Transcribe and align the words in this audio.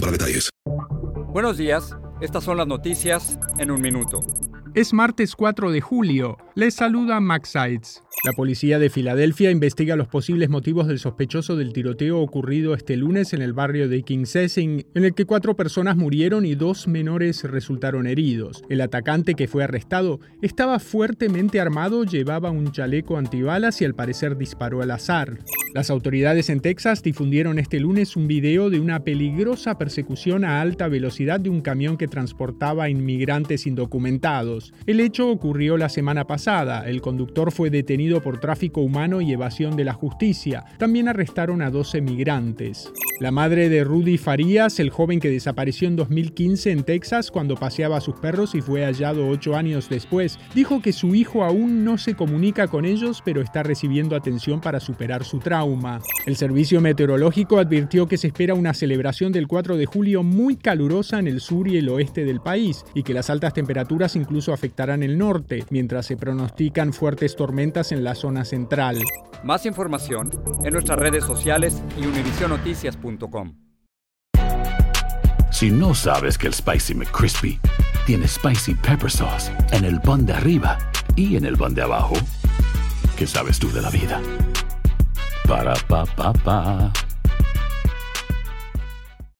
para 0.00 0.12
detalles. 0.12 0.50
Buenos 1.32 1.56
días, 1.56 1.94
estas 2.20 2.44
son 2.44 2.56
las 2.56 2.66
noticias 2.66 3.38
en 3.58 3.70
un 3.70 3.80
minuto. 3.80 4.20
Es 4.78 4.92
martes 4.92 5.34
4 5.34 5.72
de 5.72 5.80
julio. 5.80 6.36
Les 6.54 6.72
saluda 6.72 7.18
Max 7.18 7.48
Sides. 7.48 8.04
La 8.24 8.32
policía 8.32 8.80
de 8.80 8.90
Filadelfia 8.90 9.52
investiga 9.52 9.94
los 9.94 10.08
posibles 10.08 10.50
motivos 10.50 10.88
del 10.88 10.98
sospechoso 10.98 11.56
del 11.56 11.72
tiroteo 11.72 12.20
ocurrido 12.20 12.74
este 12.74 12.96
lunes 12.96 13.32
en 13.32 13.42
el 13.42 13.52
barrio 13.52 13.88
de 13.88 14.02
Kingsessing, 14.02 14.86
en 14.94 15.04
el 15.04 15.14
que 15.14 15.24
cuatro 15.24 15.54
personas 15.54 15.96
murieron 15.96 16.44
y 16.44 16.56
dos 16.56 16.88
menores 16.88 17.44
resultaron 17.44 18.08
heridos. 18.08 18.64
El 18.68 18.80
atacante 18.80 19.34
que 19.34 19.46
fue 19.46 19.62
arrestado 19.62 20.18
estaba 20.42 20.80
fuertemente 20.80 21.60
armado, 21.60 22.02
llevaba 22.02 22.50
un 22.50 22.72
chaleco 22.72 23.16
antibalas 23.16 23.80
y 23.82 23.84
al 23.84 23.94
parecer 23.94 24.36
disparó 24.36 24.82
al 24.82 24.90
azar. 24.90 25.38
Las 25.74 25.90
autoridades 25.90 26.50
en 26.50 26.60
Texas 26.60 27.02
difundieron 27.02 27.60
este 27.60 27.78
lunes 27.78 28.16
un 28.16 28.26
video 28.26 28.68
de 28.68 28.80
una 28.80 29.04
peligrosa 29.04 29.78
persecución 29.78 30.44
a 30.44 30.60
alta 30.60 30.88
velocidad 30.88 31.38
de 31.38 31.50
un 31.50 31.60
camión 31.60 31.96
que 31.96 32.08
transportaba 32.08 32.88
inmigrantes 32.88 33.66
indocumentados. 33.66 34.67
El 34.86 35.00
hecho 35.00 35.30
ocurrió 35.30 35.76
la 35.76 35.88
semana 35.88 36.26
pasada. 36.26 36.88
El 36.88 37.00
conductor 37.00 37.52
fue 37.52 37.70
detenido 37.70 38.22
por 38.22 38.40
tráfico 38.40 38.80
humano 38.80 39.20
y 39.20 39.32
evasión 39.32 39.76
de 39.76 39.84
la 39.84 39.92
justicia. 39.92 40.64
También 40.78 41.08
arrestaron 41.08 41.62
a 41.62 41.70
12 41.70 42.00
migrantes. 42.00 42.92
La 43.20 43.32
madre 43.32 43.68
de 43.68 43.82
Rudy 43.82 44.16
Farías, 44.16 44.78
el 44.78 44.90
joven 44.90 45.18
que 45.18 45.28
desapareció 45.28 45.88
en 45.88 45.96
2015 45.96 46.70
en 46.70 46.84
Texas 46.84 47.32
cuando 47.32 47.56
paseaba 47.56 47.96
a 47.96 48.00
sus 48.00 48.14
perros 48.14 48.54
y 48.54 48.60
fue 48.60 48.84
hallado 48.84 49.26
ocho 49.28 49.56
años 49.56 49.88
después, 49.88 50.38
dijo 50.54 50.80
que 50.80 50.92
su 50.92 51.16
hijo 51.16 51.42
aún 51.42 51.84
no 51.84 51.98
se 51.98 52.14
comunica 52.14 52.68
con 52.68 52.84
ellos, 52.84 53.20
pero 53.24 53.40
está 53.40 53.64
recibiendo 53.64 54.14
atención 54.14 54.60
para 54.60 54.78
superar 54.78 55.24
su 55.24 55.40
trauma. 55.40 56.00
El 56.26 56.36
servicio 56.36 56.80
meteorológico 56.80 57.58
advirtió 57.58 58.06
que 58.06 58.18
se 58.18 58.28
espera 58.28 58.54
una 58.54 58.72
celebración 58.72 59.32
del 59.32 59.48
4 59.48 59.76
de 59.76 59.86
julio 59.86 60.22
muy 60.22 60.54
calurosa 60.54 61.18
en 61.18 61.26
el 61.26 61.40
sur 61.40 61.66
y 61.66 61.76
el 61.76 61.88
oeste 61.88 62.24
del 62.24 62.40
país, 62.40 62.84
y 62.94 63.02
que 63.02 63.14
las 63.14 63.30
altas 63.30 63.52
temperaturas 63.52 64.14
incluso 64.14 64.52
afectarán 64.58 65.04
el 65.04 65.16
norte, 65.16 65.64
mientras 65.70 66.06
se 66.06 66.16
pronostican 66.16 66.92
fuertes 66.92 67.36
tormentas 67.36 67.92
en 67.92 68.02
la 68.02 68.16
zona 68.16 68.44
central. 68.44 68.98
Más 69.44 69.66
información 69.66 70.30
en 70.64 70.72
nuestras 70.72 70.98
redes 70.98 71.24
sociales 71.24 71.80
y 71.96 72.06
univisionoticias.com. 72.06 73.54
Si 75.52 75.70
no 75.70 75.94
sabes 75.94 76.36
que 76.36 76.48
el 76.48 76.54
Spicy 76.54 76.94
McCrispy 76.94 77.60
tiene 78.06 78.26
Spicy 78.26 78.74
Pepper 78.74 79.10
Sauce 79.10 79.50
en 79.72 79.84
el 79.84 80.00
pan 80.00 80.26
de 80.26 80.32
arriba 80.32 80.78
y 81.14 81.36
en 81.36 81.44
el 81.44 81.56
pan 81.56 81.74
de 81.74 81.82
abajo, 81.82 82.14
¿qué 83.16 83.26
sabes 83.26 83.58
tú 83.58 83.70
de 83.70 83.80
la 83.80 83.90
vida? 83.90 84.20
Para, 85.46 85.74
pa, 85.88 86.04
pa, 86.04 86.32
pa. 86.32 86.92